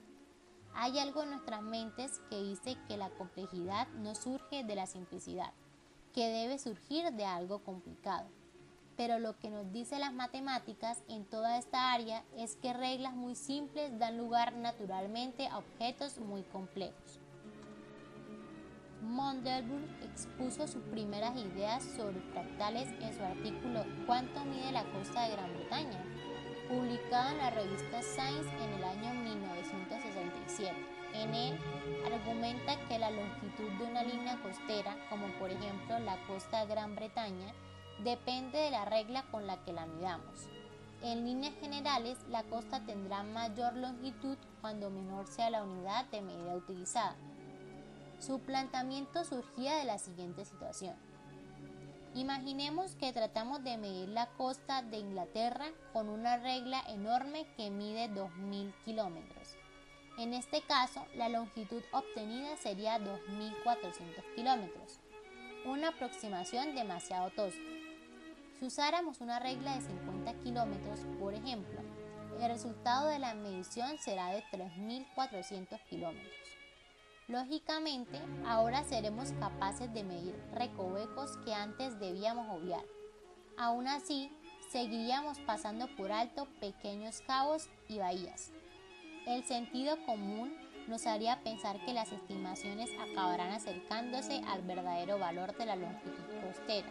Hay 0.75 1.01
algo 1.01 1.25
en 1.25 1.31
nuestras 1.31 1.63
mentes 1.63 2.21
que 2.31 2.41
dice 2.41 2.77
que 2.87 2.97
la 2.97 3.11
complejidad 3.11 3.89
no 3.89 4.15
surge 4.15 4.63
de 4.63 4.77
la 4.77 4.87
simplicidad, 4.87 5.53
que 6.13 6.29
debe 6.29 6.59
surgir 6.59 7.13
de 7.13 7.25
algo 7.25 7.61
complicado. 7.61 8.29
Pero 8.97 9.19
lo 9.19 9.39
que 9.39 9.49
nos 9.49 9.73
dice 9.73 9.99
las 9.99 10.13
matemáticas 10.13 11.03
en 11.09 11.25
toda 11.25 11.59
esta 11.59 11.93
área 11.93 12.23
es 12.37 12.57
que 12.57 12.73
reglas 12.73 13.15
muy 13.15 13.35
simples 13.35 13.99
dan 13.99 14.19
lugar 14.19 14.55
naturalmente 14.55 15.47
a 15.47 15.59
objetos 15.59 16.19
muy 16.19 16.43
complejos. 16.43 17.21
Mandelbrot 19.03 20.03
expuso 20.03 20.69
sus 20.69 20.83
primeras 20.85 21.35
ideas 21.37 21.83
sobre 21.83 22.21
fractales 22.33 22.89
en 23.01 23.15
su 23.15 23.23
artículo 23.23 23.85
¿Cuánto 24.07 24.45
mide 24.45 24.73
la 24.73 24.85
costa 24.93 25.23
de 25.23 25.33
Gran 25.33 25.55
Bretaña?, 25.55 26.05
publicado 26.69 27.31
en 27.31 27.39
la 27.39 27.51
revista 27.51 28.03
Science 28.03 28.51
en 28.63 28.75
el 28.75 28.85
año 28.85 29.15
1967. 29.15 31.00
En 31.21 31.35
él 31.35 31.59
argumenta 32.07 32.79
que 32.89 32.99
la 32.99 33.11
longitud 33.11 33.71
de 33.79 33.85
una 33.85 34.03
línea 34.03 34.41
costera, 34.43 34.97
como 35.11 35.27
por 35.39 35.51
ejemplo 35.51 35.99
la 35.99 36.17
costa 36.27 36.61
de 36.61 36.73
Gran 36.73 36.95
Bretaña, 36.95 37.53
depende 38.03 38.57
de 38.57 38.71
la 38.71 38.87
regla 38.87 39.25
con 39.31 39.47
la 39.47 39.63
que 39.63 39.75
la 39.75 39.85
midamos. 39.85 40.49
En 41.03 41.27
líneas 41.27 41.53
generales, 41.61 42.17
la 42.31 42.43
costa 42.45 42.87
tendrá 42.87 43.23
mayor 43.23 43.77
longitud 43.77 44.39
cuando 44.63 44.89
menor 44.89 45.27
sea 45.27 45.51
la 45.51 45.63
unidad 45.63 46.07
de 46.07 46.23
medida 46.23 46.57
utilizada. 46.57 47.17
Su 48.19 48.41
planteamiento 48.41 49.23
surgía 49.25 49.77
de 49.77 49.85
la 49.85 49.99
siguiente 49.99 50.47
situación. 50.47 50.97
Imaginemos 52.15 52.95
que 52.97 53.13
tratamos 53.13 53.63
de 53.63 53.77
medir 53.77 54.09
la 54.09 54.27
costa 54.39 54.81
de 54.81 54.97
Inglaterra 54.97 55.67
con 55.93 56.09
una 56.09 56.39
regla 56.39 56.83
enorme 56.89 57.47
que 57.59 57.69
mide 57.69 58.09
2.000 58.09 58.73
kilómetros. 58.87 59.57
En 60.19 60.35
este 60.35 60.61
caso, 60.63 61.05
la 61.15 61.29
longitud 61.29 61.83
obtenida 61.93 62.57
sería 62.57 62.99
2.400 62.99 64.35
kilómetros, 64.35 65.01
una 65.65 65.89
aproximación 65.89 66.75
demasiado 66.75 67.31
tosca. 67.31 67.61
Si 68.59 68.67
usáramos 68.67 69.21
una 69.21 69.39
regla 69.39 69.77
de 69.77 69.83
50 69.83 70.35
kilómetros, 70.43 71.01
por 71.19 71.33
ejemplo, 71.33 71.81
el 72.39 72.49
resultado 72.49 73.09
de 73.09 73.19
la 73.19 73.35
medición 73.35 73.99
será 73.99 74.29
de 74.29 74.43
3.400 74.53 75.81
kilómetros. 75.89 76.35
Lógicamente, 77.29 78.19
ahora 78.45 78.83
seremos 78.85 79.33
capaces 79.33 79.93
de 79.95 80.03
medir 80.03 80.35
recovecos 80.53 81.37
que 81.45 81.55
antes 81.55 81.99
debíamos 82.01 82.49
obviar. 82.51 82.85
Aún 83.57 83.87
así, 83.87 84.33
seguiríamos 84.71 85.39
pasando 85.41 85.87
por 85.97 86.13
alto 86.13 86.49
pequeños 86.61 87.21
cabos 87.21 87.69
y 87.89 87.99
bahías, 87.99 88.53
el 89.27 89.45
sentido 89.45 89.97
común 90.07 90.53
nos 90.89 91.07
haría 91.07 91.43
pensar 91.43 91.85
que 91.85 91.93
las 91.93 92.11
estimaciones 92.11 92.91
acabarán 92.99 93.53
acercándose 93.53 94.43
al 94.47 94.63
verdadero 94.63 95.19
valor 95.19 95.57
de 95.57 95.67
la 95.67 95.77
longitud 95.77 96.25
costera. 96.43 96.89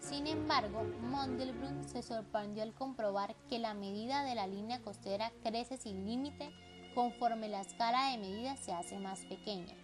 Sin 0.00 0.26
embargo, 0.26 0.82
Mandelbrot 1.02 1.84
se 1.84 2.02
sorprendió 2.02 2.62
al 2.62 2.74
comprobar 2.74 3.34
que 3.48 3.58
la 3.58 3.74
medida 3.74 4.24
de 4.24 4.34
la 4.34 4.46
línea 4.46 4.80
costera 4.80 5.32
crece 5.42 5.76
sin 5.76 6.06
límite 6.06 6.50
conforme 6.94 7.48
la 7.48 7.60
escala 7.60 8.10
de 8.10 8.18
medida 8.18 8.56
se 8.56 8.72
hace 8.72 8.98
más 8.98 9.20
pequeña, 9.26 9.74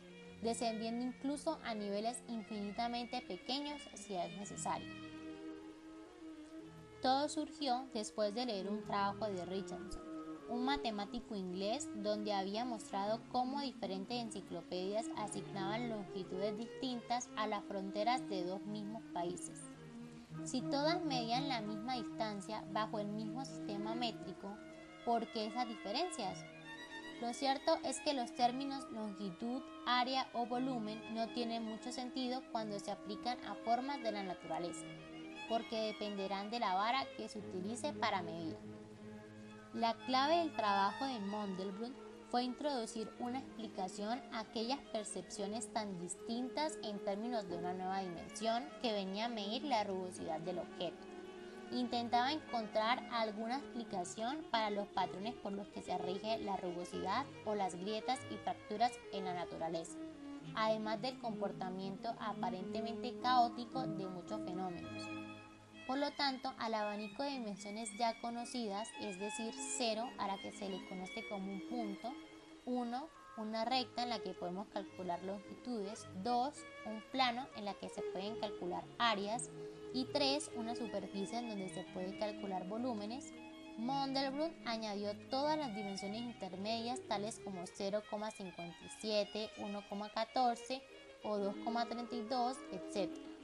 descendiendo 0.43 1.05
incluso 1.05 1.59
a 1.65 1.75
niveles 1.75 2.23
infinitamente 2.29 3.23
pequeños 3.23 3.81
si 3.95 4.17
es 4.17 4.37
necesario. 4.39 4.89
Todo 7.03 7.29
surgió 7.29 7.87
después 7.95 8.35
de 8.35 8.47
leer 8.47 8.69
un 8.69 8.85
trabajo 8.85 9.27
de 9.27 9.45
Richardson, 9.45 10.06
un 10.49 10.65
matemático 10.65 11.35
inglés 11.35 11.89
donde 11.97 12.33
había 12.33 12.65
mostrado 12.65 13.21
cómo 13.33 13.61
diferentes 13.61 14.17
enciclopedias 14.17 15.07
asignaban 15.17 15.89
longitudes 15.89 16.57
distintas 16.57 17.29
a 17.37 17.47
las 17.47 17.65
fronteras 17.65 18.29
de 18.29 18.45
dos 18.45 18.63
mismos 18.63 19.03
países. 19.13 19.63
Si 20.45 20.61
todas 20.61 21.03
medían 21.05 21.49
la 21.49 21.61
misma 21.61 21.95
distancia 21.95 22.63
bajo 22.73 22.99
el 22.99 23.09
mismo 23.09 23.45
sistema 23.45 23.95
métrico, 23.95 24.57
¿por 25.05 25.27
qué 25.33 25.47
esas 25.47 25.69
diferencias? 25.69 26.45
Lo 27.21 27.33
cierto 27.33 27.79
es 27.83 27.99
que 28.01 28.13
los 28.13 28.35
términos 28.35 28.85
longitud, 28.93 29.63
área 29.87 30.29
o 30.35 30.45
volumen 30.47 31.01
no 31.15 31.29
tienen 31.29 31.65
mucho 31.65 31.91
sentido 31.91 32.43
cuando 32.53 32.79
se 32.79 32.91
aplican 32.91 33.43
a 33.47 33.55
formas 33.55 34.03
de 34.03 34.13
la 34.13 34.23
naturaleza, 34.23 34.85
porque 35.49 35.81
dependerán 35.81 36.51
de 36.51 36.61
la 36.61 36.75
vara 36.75 37.07
que 37.17 37.29
se 37.29 37.39
utilice 37.39 37.95
para 37.95 38.21
medir. 38.21 38.59
La 39.77 39.95
clave 40.07 40.39
del 40.39 40.57
trabajo 40.57 41.05
de 41.05 41.21
Mandelbrot 41.21 41.93
fue 42.31 42.45
introducir 42.45 43.11
una 43.19 43.41
explicación 43.41 44.21
a 44.33 44.41
aquellas 44.41 44.81
percepciones 44.91 45.71
tan 45.73 46.01
distintas 46.01 46.79
en 46.83 46.99
términos 47.05 47.47
de 47.49 47.59
una 47.59 47.75
nueva 47.75 48.01
dimensión 48.01 48.65
que 48.81 48.95
venía 48.95 49.27
a 49.27 49.29
medir 49.29 49.65
la 49.65 49.85
rugosidad 49.85 50.41
del 50.41 50.61
objeto 50.61 51.07
intentaba 51.73 52.33
encontrar 52.33 53.03
alguna 53.11 53.59
explicación 53.59 54.45
para 54.51 54.71
los 54.71 54.87
patrones 54.89 55.35
por 55.35 55.53
los 55.53 55.67
que 55.69 55.83
se 55.83 55.99
rige 55.99 56.39
la 56.39 56.57
rugosidad 56.57 57.27
o 57.45 57.55
las 57.55 57.75
grietas 57.75 58.21
y 58.31 58.37
fracturas 58.37 58.93
en 59.13 59.25
la 59.25 59.35
naturaleza, 59.35 59.99
además 60.55 61.03
del 61.03 61.19
comportamiento 61.19 62.15
aparentemente 62.21 63.19
caótico 63.21 63.83
de 63.83 64.07
muchos 64.07 64.41
fenómenos. 64.45 65.26
Por 65.87 65.99
lo 65.99 66.11
tanto, 66.13 66.53
al 66.59 66.75
abanico 66.75 67.23
de 67.23 67.31
dimensiones 67.31 67.97
ya 67.97 68.21
conocidas, 68.21 68.89
es 69.01 69.19
decir, 69.21 69.55
0 69.55 70.11
a 70.19 70.27
la 70.27 70.37
que 70.39 70.51
se 70.53 70.69
le 70.69 70.85
conoce 70.89 71.27
como 71.29 71.53
un 71.53 71.69
punto, 71.69 72.13
1 72.65 73.09
una 73.37 73.67
recta 73.67 74.03
en 74.03 74.09
la 74.09 74.19
que 74.19 74.33
podemos 74.33 74.67
calcular 74.69 75.23
longitudes, 75.23 76.07
2 76.25 76.55
un 76.87 77.03
plano 77.13 77.47
en 77.57 77.67
la 77.67 77.75
que 77.75 77.89
se 77.89 78.03
pueden 78.03 78.41
calcular 78.41 78.83
áreas, 78.99 79.51
y 79.93 80.07
3 80.07 80.53
una 80.57 80.75
superficie 80.75 81.39
en 81.39 81.51
donde 81.51 81.69
se 81.69 81.85
puede 81.93 82.19
calcular 82.19 82.67
volúmenes, 82.67 83.33
Mandelbrot 83.79 84.53
añadió 84.65 85.15
todas 85.29 85.59
las 85.59 85.75
dimensiones 85.75 86.23
intermedias 86.23 87.01
tales 87.09 87.39
como 87.45 87.63
0,57, 87.65 89.51
1,14 89.59 90.83
o 91.23 91.39
2,32, 91.39 92.57
etc. 92.73 93.36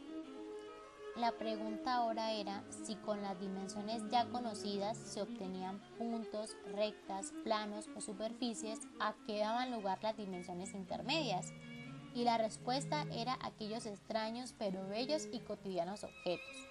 La 1.16 1.33
pregunta 1.33 1.95
ahora 1.95 2.33
era 2.33 2.64
si 2.71 2.97
con 2.97 3.23
las 3.23 3.38
dimensiones 3.38 4.02
ya 4.11 4.26
conocidas 4.31 4.97
se 4.97 5.21
obtenían 5.21 5.81
puntos, 5.99 6.57
rectas, 6.75 7.33
planos 7.45 7.88
o 7.95 8.00
superficies, 8.00 8.81
¿a 8.99 9.14
qué 9.26 9.40
daban 9.40 9.71
lugar 9.71 9.99
las 10.02 10.16
dimensiones 10.16 10.75
intermedias? 10.75 11.52
y 12.14 12.25
la 12.25 12.38
respuesta 12.38 13.07
era 13.12 13.38
aquellos 13.42 13.87
extraños 13.87 14.54
pero 14.59 14.87
bellos 14.88 15.28
y 15.33 15.40
cotidianos 15.40 16.04
objetos. 16.04 16.69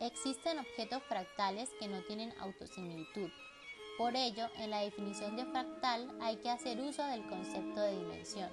Existen 0.00 0.58
objetos 0.58 1.02
fractales 1.04 1.70
que 1.80 1.88
no 1.88 2.02
tienen 2.04 2.32
autosimilitud. 2.40 3.30
Por 3.96 4.14
ello, 4.14 4.46
en 4.56 4.70
la 4.70 4.80
definición 4.80 5.36
de 5.36 5.44
fractal 5.46 6.08
hay 6.20 6.36
que 6.36 6.50
hacer 6.50 6.80
uso 6.80 7.04
del 7.04 7.26
concepto 7.26 7.80
de 7.80 7.98
dimensión. 7.98 8.50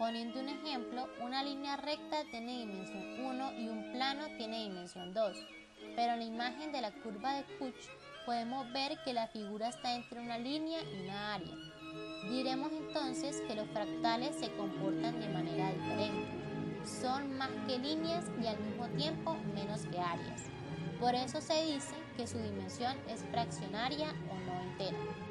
Poniendo 0.00 0.40
un 0.40 0.48
ejemplo, 0.48 1.10
una 1.20 1.44
línea 1.44 1.76
recta 1.76 2.24
tiene 2.30 2.60
dimensión 2.60 3.22
1 3.22 3.52
y 3.58 3.68
un 3.68 3.92
plano 3.92 4.28
tiene 4.38 4.62
dimensión 4.62 5.12
2, 5.12 5.36
pero 5.94 6.14
en 6.14 6.20
la 6.20 6.24
imagen 6.24 6.72
de 6.72 6.80
la 6.80 6.90
curva 6.90 7.34
de 7.34 7.44
Kuch 7.58 7.74
podemos 8.24 8.72
ver 8.72 8.96
que 9.04 9.12
la 9.12 9.26
figura 9.26 9.68
está 9.68 9.94
entre 9.94 10.20
una 10.20 10.38
línea 10.38 10.80
y 10.80 11.02
una 11.02 11.34
área. 11.34 11.54
Diremos 12.30 12.72
entonces 12.72 13.42
que 13.46 13.54
los 13.54 13.68
fractales 13.68 14.36
se 14.36 14.50
comportan 14.52 15.20
de 15.20 15.28
manera 15.28 15.70
diferente. 15.70 16.32
Son 16.82 17.36
más 17.36 17.50
que 17.68 17.78
líneas 17.78 18.24
y 18.42 18.46
al 18.46 18.58
mismo 18.58 18.88
tiempo 18.96 19.36
menos 19.54 19.84
que 19.84 20.00
áreas. 20.00 20.44
Por 20.98 21.14
eso 21.14 21.42
se 21.42 21.62
dice 21.66 21.94
que 22.16 22.26
su 22.26 22.38
dimensión 22.38 22.96
es 23.06 23.22
fraccionaria 23.24 24.14
o 24.30 24.34
no 24.46 24.62
entera. 24.62 25.29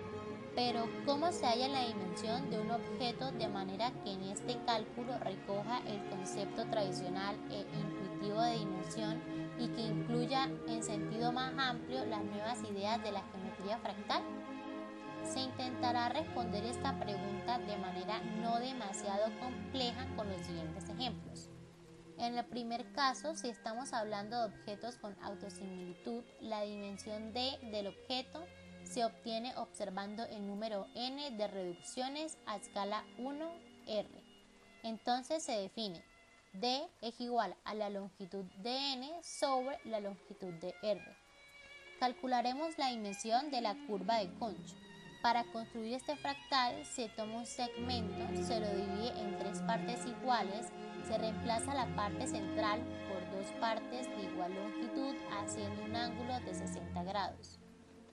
Pero, 0.59 0.89
¿cómo 1.05 1.31
se 1.31 1.45
halla 1.45 1.69
la 1.69 1.87
dimensión 1.87 2.49
de 2.49 2.59
un 2.59 2.69
objeto 2.69 3.31
de 3.31 3.47
manera 3.47 3.93
que 4.03 4.11
en 4.11 4.23
este 4.23 4.57
cálculo 4.65 5.17
recoja 5.19 5.79
el 5.87 6.05
concepto 6.09 6.65
tradicional 6.65 7.37
e 7.49 7.65
intuitivo 7.79 8.41
de 8.41 8.57
dimensión 8.57 9.21
y 9.57 9.69
que 9.69 9.79
incluya 9.83 10.49
en 10.67 10.83
sentido 10.83 11.31
más 11.31 11.53
amplio 11.57 12.05
las 12.07 12.21
nuevas 12.25 12.61
ideas 12.69 13.01
de 13.01 13.13
la 13.13 13.23
geometría 13.31 13.77
fractal? 13.77 14.21
se 15.23 15.39
intentará 15.39 16.09
responder 16.09 16.65
esta 16.65 16.99
pregunta 16.99 17.59
de 17.59 17.77
manera 17.77 18.19
no 18.41 18.59
demasiado 18.59 19.31
compleja 19.39 20.07
con 20.17 20.29
los 20.29 20.41
siguientes 20.41 20.89
ejemplos. 20.89 21.49
En 22.17 22.37
el 22.37 22.45
primer 22.45 22.91
caso, 22.91 23.33
si 23.33 23.47
estamos 23.47 23.93
hablando 23.93 24.37
de 24.37 24.53
objetos 24.53 24.97
con 24.97 25.15
autosimilitud, 25.23 26.21
la 26.41 26.63
dimensión 26.63 27.31
d 27.31 27.59
del 27.71 27.87
objeto 27.87 28.45
se 28.89 29.05
obtiene 29.05 29.55
observando 29.55 30.23
el 30.25 30.47
número 30.47 30.87
n 30.95 31.31
de 31.31 31.47
reducciones 31.47 32.37
a 32.47 32.57
escala 32.57 33.05
1r. 33.19 34.07
Entonces 34.83 35.43
se 35.43 35.53
define 35.53 36.03
d 36.53 36.89
es 37.01 37.21
igual 37.21 37.55
a 37.63 37.75
la 37.75 37.91
longitud 37.91 38.45
de 38.63 38.93
n 38.93 39.07
sobre 39.21 39.77
la 39.85 39.99
longitud 39.99 40.53
de 40.55 40.73
r. 40.81 41.01
Calcularemos 41.99 42.77
la 42.79 42.89
dimensión 42.89 43.51
de 43.51 43.61
la 43.61 43.75
curva 43.85 44.17
de 44.17 44.33
Conch. 44.39 44.73
Para 45.21 45.43
construir 45.51 45.93
este 45.93 46.15
fractal 46.15 46.83
se 46.85 47.09
toma 47.09 47.39
un 47.39 47.45
segmento, 47.45 48.25
se 48.43 48.59
lo 48.59 48.69
divide 48.73 49.19
en 49.19 49.37
tres 49.37 49.59
partes 49.59 50.05
iguales, 50.05 50.71
se 51.07 51.17
reemplaza 51.17 51.73
la 51.73 51.93
parte 51.95 52.25
central 52.25 52.81
por 53.09 53.37
dos 53.37 53.51
partes 53.59 54.07
de 54.07 54.23
igual 54.23 54.55
longitud 54.55 55.15
haciendo 55.31 55.83
un 55.83 55.95
ángulo 55.95 56.39
de 56.39 56.55
60 56.55 57.03
grados. 57.03 57.59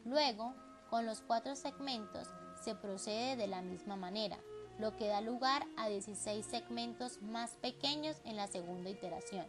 Luego, 0.05 0.55
con 0.97 1.05
los 1.05 1.21
cuatro 1.21 1.55
segmentos 1.57 2.27
se 2.59 2.75
procede 2.75 3.37
de 3.37 3.49
la 3.49 3.61
misma 3.61 3.97
manera, 3.97 4.39
lo 4.79 4.97
que 4.97 5.09
da 5.09 5.21
lugar 5.21 5.67
a 5.77 5.91
16 5.91 6.47
segmentos 6.47 7.21
más 7.21 7.51
pequeños 7.57 8.17
en 8.25 8.37
la 8.37 8.47
segunda 8.47 8.89
iteración, 8.89 9.45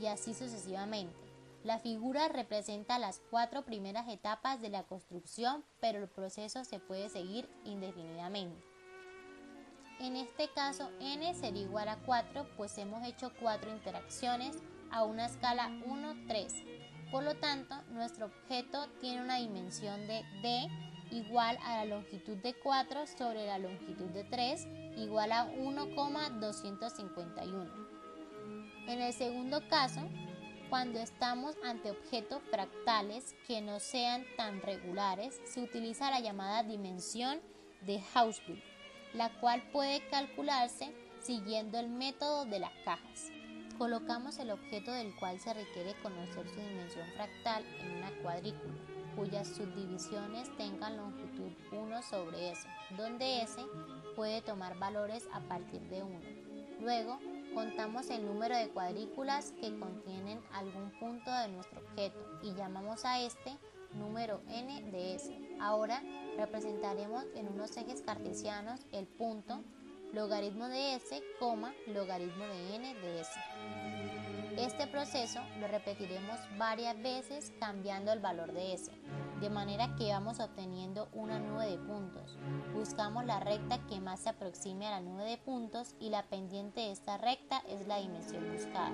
y 0.00 0.06
así 0.06 0.32
sucesivamente. 0.32 1.16
La 1.64 1.80
figura 1.80 2.28
representa 2.28 3.00
las 3.00 3.20
cuatro 3.30 3.64
primeras 3.64 4.06
etapas 4.06 4.60
de 4.60 4.68
la 4.68 4.84
construcción, 4.84 5.64
pero 5.80 5.98
el 5.98 6.08
proceso 6.08 6.64
se 6.64 6.78
puede 6.78 7.08
seguir 7.08 7.50
indefinidamente. 7.64 8.64
En 9.98 10.14
este 10.14 10.52
caso, 10.52 10.88
n 11.00 11.34
sería 11.34 11.62
igual 11.62 11.88
a 11.88 11.96
4, 12.06 12.46
pues 12.56 12.78
hemos 12.78 13.04
hecho 13.04 13.32
cuatro 13.40 13.72
interacciones 13.72 14.56
a 14.92 15.02
una 15.02 15.26
escala 15.26 15.68
1, 15.84 16.26
3. 16.28 16.54
Por 17.10 17.24
lo 17.24 17.34
tanto, 17.36 17.74
nuestro 17.88 18.26
objeto 18.26 18.86
tiene 19.00 19.22
una 19.22 19.36
dimensión 19.36 20.06
de 20.06 20.22
d 20.42 20.68
igual 21.10 21.56
a 21.64 21.78
la 21.78 21.86
longitud 21.86 22.36
de 22.36 22.52
4 22.54 23.06
sobre 23.06 23.46
la 23.46 23.58
longitud 23.58 24.10
de 24.10 24.22
3 24.24 24.68
igual 24.96 25.32
a 25.32 25.46
1,251. 25.46 27.88
En 28.86 29.00
el 29.00 29.12
segundo 29.12 29.66
caso, 29.68 30.08
cuando 30.68 31.00
estamos 31.00 31.56
ante 31.64 31.90
objetos 31.90 32.40
fractales 32.48 33.34
que 33.46 33.60
no 33.60 33.80
sean 33.80 34.24
tan 34.36 34.62
regulares, 34.62 35.40
se 35.44 35.62
utiliza 35.62 36.10
la 36.10 36.20
llamada 36.20 36.62
dimensión 36.62 37.40
de 37.82 38.00
Hausdorff, 38.14 38.62
la 39.14 39.30
cual 39.40 39.68
puede 39.72 40.08
calcularse 40.10 40.94
siguiendo 41.18 41.80
el 41.80 41.88
método 41.88 42.44
de 42.44 42.60
las 42.60 42.72
cajas. 42.84 43.32
Colocamos 43.80 44.38
el 44.38 44.50
objeto 44.50 44.92
del 44.92 45.16
cual 45.16 45.40
se 45.40 45.54
requiere 45.54 45.94
conocer 46.02 46.46
su 46.50 46.60
dimensión 46.60 47.08
fractal 47.16 47.64
en 47.78 47.96
una 47.96 48.10
cuadrícula, 48.22 48.74
cuyas 49.16 49.48
subdivisiones 49.48 50.54
tengan 50.58 50.98
longitud 50.98 51.50
1 51.72 52.02
sobre 52.02 52.50
S, 52.50 52.68
donde 52.98 53.40
S 53.40 53.58
puede 54.16 54.42
tomar 54.42 54.78
valores 54.78 55.26
a 55.32 55.40
partir 55.40 55.80
de 55.88 56.02
1. 56.02 56.20
Luego, 56.82 57.18
Contamos 57.54 58.10
el 58.10 58.24
número 58.26 58.56
de 58.56 58.68
cuadrículas 58.68 59.52
que 59.60 59.76
contienen 59.76 60.40
algún 60.52 60.92
punto 61.00 61.32
de 61.32 61.48
nuestro 61.48 61.80
objeto 61.80 62.18
y 62.44 62.54
llamamos 62.54 63.04
a 63.04 63.18
este 63.20 63.58
número 63.94 64.40
n 64.48 64.90
de 64.92 65.16
S. 65.16 65.36
Ahora 65.58 66.00
representaremos 66.36 67.24
en 67.34 67.48
unos 67.48 67.76
ejes 67.76 68.02
cartesianos 68.02 68.86
el 68.92 69.08
punto 69.08 69.64
logaritmo 70.12 70.68
de 70.68 70.96
S, 70.96 71.22
logaritmo 71.86 72.44
de 72.44 72.76
n 72.76 72.94
de 72.94 73.20
S. 73.20 73.30
Este 74.56 74.86
proceso 74.86 75.40
lo 75.58 75.68
repetiremos 75.68 76.38
varias 76.58 77.00
veces 77.00 77.52
cambiando 77.60 78.12
el 78.12 78.20
valor 78.20 78.52
de 78.52 78.74
S 78.74 78.90
de 79.40 79.48
manera 79.48 79.94
que 79.96 80.12
vamos 80.12 80.38
obteniendo 80.38 81.08
una 81.12 81.38
nube 81.38 81.66
de 81.66 81.78
puntos. 81.78 82.36
Buscamos 82.74 83.24
la 83.24 83.40
recta 83.40 83.78
que 83.86 84.00
más 84.00 84.20
se 84.20 84.28
aproxime 84.28 84.86
a 84.86 84.90
la 84.90 85.00
nube 85.00 85.24
de 85.24 85.38
puntos 85.38 85.94
y 85.98 86.10
la 86.10 86.24
pendiente 86.24 86.80
de 86.80 86.92
esta 86.92 87.16
recta 87.16 87.62
es 87.68 87.86
la 87.86 87.98
dimensión 87.98 88.52
buscada. 88.52 88.92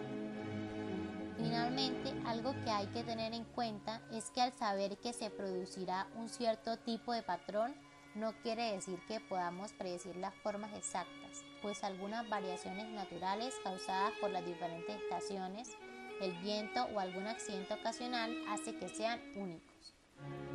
Finalmente, 1.36 2.14
algo 2.26 2.52
que 2.64 2.70
hay 2.70 2.86
que 2.88 3.02
tener 3.02 3.34
en 3.34 3.44
cuenta 3.44 4.00
es 4.12 4.30
que 4.30 4.40
al 4.40 4.52
saber 4.52 4.98
que 4.98 5.12
se 5.12 5.30
producirá 5.30 6.06
un 6.16 6.28
cierto 6.28 6.78
tipo 6.78 7.12
de 7.12 7.22
patrón, 7.22 7.74
no 8.16 8.32
quiere 8.42 8.72
decir 8.72 8.98
que 9.06 9.20
podamos 9.20 9.72
predecir 9.72 10.16
las 10.16 10.34
formas 10.36 10.72
exactas, 10.74 11.44
pues 11.60 11.84
algunas 11.84 12.28
variaciones 12.28 12.88
naturales 12.88 13.54
causadas 13.62 14.12
por 14.20 14.30
las 14.30 14.44
diferentes 14.44 14.96
estaciones, 15.02 15.76
el 16.20 16.32
viento 16.38 16.84
o 16.94 16.98
algún 16.98 17.26
accidente 17.26 17.74
ocasional 17.74 18.34
hace 18.48 18.74
que 18.74 18.88
sean 18.88 19.20
únicos. 19.36 19.94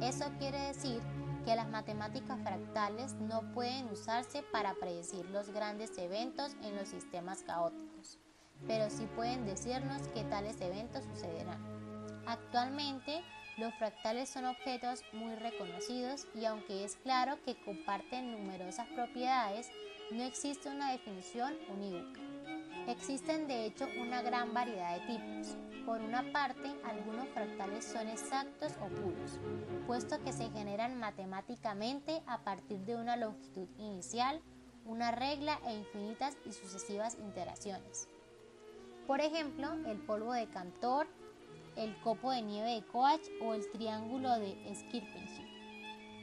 Eso 0.02 0.26
quiere 0.39 0.60
decir 0.60 1.00
que 1.45 1.56
las 1.56 1.69
matemáticas 1.69 2.41
fractales 2.41 3.13
no 3.13 3.41
pueden 3.54 3.89
usarse 3.89 4.41
para 4.52 4.74
predecir 4.74 5.30
los 5.30 5.50
grandes 5.50 5.95
eventos 6.00 6.56
en 6.63 6.76
los 6.76 6.88
sistemas 6.88 7.43
caóticos, 7.43 8.17
pero 8.65 8.89
sí 8.89 9.08
pueden 9.15 9.45
decirnos 9.45 10.08
que 10.10 10.24
tales 10.24 10.60
eventos 10.62 11.04
sucederán. 11.04 11.62
Actualmente, 12.26 13.24
los 13.57 13.73
fractales 13.75 14.29
son 14.29 14.45
objetos 14.45 15.03
muy 15.13 15.35
reconocidos 15.35 16.27
y 16.35 16.45
aunque 16.45 16.83
es 16.83 16.95
claro 16.97 17.37
que 17.43 17.55
comparten 17.63 18.31
numerosas 18.31 18.87
propiedades, 18.89 19.69
no 20.11 20.23
existe 20.23 20.69
una 20.69 20.91
definición 20.91 21.53
unívoca. 21.69 22.19
Existen 22.87 23.47
de 23.47 23.65
hecho 23.65 23.87
una 23.99 24.21
gran 24.21 24.53
variedad 24.53 24.99
de 24.99 25.07
tipos. 25.07 25.57
Por 25.85 26.01
una 26.01 26.31
parte, 26.31 26.71
algunos 26.83 27.27
fractales 27.29 27.85
son 27.85 28.07
exactos 28.07 28.73
o 28.81 28.87
puros, 28.87 29.39
puesto 29.87 30.21
que 30.23 30.33
se 30.33 30.49
generan 30.51 30.99
matemáticamente 30.99 32.21
a 32.27 32.43
partir 32.43 32.79
de 32.79 32.95
una 32.95 33.17
longitud 33.17 33.67
inicial, 33.77 34.41
una 34.85 35.11
regla 35.11 35.59
e 35.67 35.75
infinitas 35.75 36.37
y 36.45 36.51
sucesivas 36.51 37.17
interacciones. 37.19 38.07
Por 39.07 39.21
ejemplo, 39.21 39.73
el 39.85 39.99
polvo 39.99 40.33
de 40.33 40.47
Cantor, 40.47 41.07
el 41.75 41.99
copo 42.01 42.31
de 42.31 42.41
nieve 42.41 42.75
de 42.75 42.86
Coach 42.88 43.27
o 43.41 43.53
el 43.53 43.69
triángulo 43.71 44.38
de 44.39 44.55
Skirpenship. 44.75 45.47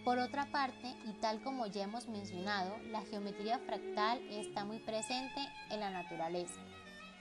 Por 0.05 0.19
otra 0.19 0.47
parte, 0.51 0.95
y 1.07 1.13
tal 1.21 1.43
como 1.43 1.67
ya 1.67 1.85
hemos 1.85 2.09
mencionado, 2.09 2.79
la 2.91 3.03
geometría 3.03 3.59
fractal 3.59 4.19
está 4.31 4.65
muy 4.65 4.79
presente 4.79 5.41
en 5.71 5.81
la 5.81 5.91
naturaleza. 5.91 6.61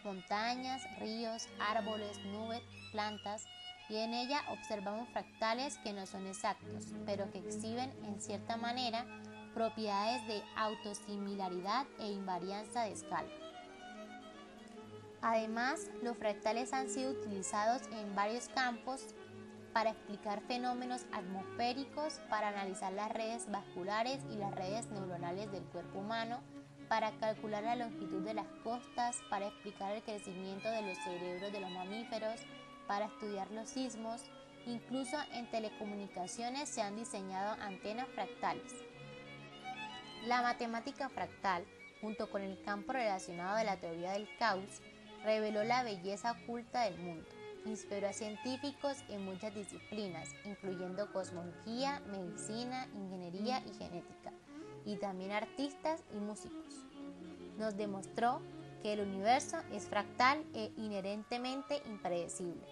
Montañas, 0.03 0.81
ríos, 0.99 1.47
árboles, 1.59 2.17
nubes, 2.25 2.61
plantas, 2.91 3.45
y 3.89 3.97
en 3.97 4.13
ella 4.13 4.41
observamos 4.51 5.09
fractales 5.09 5.77
que 5.79 5.93
no 5.93 6.05
son 6.05 6.27
exactos, 6.27 6.85
pero 7.05 7.31
que 7.31 7.39
exhiben 7.39 7.91
en 8.05 8.21
cierta 8.21 8.57
manera 8.57 9.05
propiedades 9.53 10.25
de 10.27 10.43
autosimilaridad 10.55 11.87
e 11.99 12.11
invarianza 12.11 12.83
de 12.83 12.91
escala. 12.91 13.46
Además, 15.21 15.89
los 16.03 16.17
fractales 16.17 16.73
han 16.73 16.89
sido 16.89 17.11
utilizados 17.11 17.81
en 17.91 18.15
varios 18.15 18.49
campos 18.49 19.15
para 19.73 19.91
explicar 19.91 20.41
fenómenos 20.47 21.05
atmosféricos, 21.11 22.19
para 22.29 22.49
analizar 22.49 22.93
las 22.93 23.11
redes 23.11 23.49
vasculares 23.51 24.23
y 24.31 24.35
las 24.35 24.53
redes 24.53 24.87
neuronales 24.87 25.51
del 25.51 25.63
cuerpo 25.65 25.99
humano, 25.99 26.41
para 26.87 27.11
calcular 27.19 27.63
la 27.63 27.75
longitud 27.75 28.23
de 28.23 28.33
las 28.33 28.47
costas, 28.63 29.17
para 29.29 29.47
explicar 29.47 29.91
el 29.91 30.03
crecimiento 30.03 30.69
de 30.69 30.81
los 30.83 30.97
cerebros 30.99 31.51
de 31.51 31.59
los 31.59 31.71
mamíferos, 31.71 32.41
para 32.87 33.05
estudiar 33.05 33.51
los 33.51 33.69
sismos, 33.69 34.23
incluso 34.65 35.17
en 35.33 35.49
telecomunicaciones 35.51 36.69
se 36.69 36.81
han 36.81 36.95
diseñado 36.95 37.61
antenas 37.61 38.07
fractales. 38.09 38.73
La 40.25 40.41
matemática 40.41 41.09
fractal, 41.09 41.65
junto 42.01 42.29
con 42.29 42.41
el 42.41 42.61
campo 42.63 42.93
relacionado 42.93 43.57
de 43.57 43.63
la 43.63 43.77
teoría 43.77 44.13
del 44.13 44.27
caos, 44.37 44.81
reveló 45.27 45.65
la 45.65 45.83
belleza 45.83 46.31
oculta 46.31 46.85
del 46.85 46.97
mundo 46.99 47.27
inspiró 47.65 48.07
a 48.07 48.13
científicos 48.13 49.03
en 49.09 49.25
muchas 49.25 49.53
disciplinas, 49.53 50.29
incluyendo 50.45 51.11
cosmología, 51.11 52.01
medicina, 52.09 52.87
ingeniería 52.95 53.61
y 53.65 53.73
genética, 53.73 54.31
y 54.85 54.95
también 54.95 55.31
artistas 55.31 56.01
y 56.15 56.17
músicos. 56.17 56.85
Nos 57.57 57.75
demostró 57.75 58.41
que 58.81 58.93
el 58.93 59.01
universo 59.01 59.57
es 59.73 59.85
fractal 59.85 60.45
e 60.53 60.71
inherentemente 60.77 61.81
impredecible. 61.85 62.65